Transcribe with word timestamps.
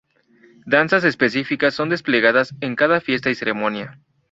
Danzas 0.65 1.03
específicas 1.03 1.75
son 1.75 1.89
desplegadas 1.89 2.55
en 2.59 2.75
cada 2.75 3.01
fiesta 3.01 3.29
y 3.29 3.35
ceremonia. 3.35 3.99